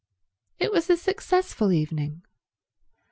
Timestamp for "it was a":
0.57-0.97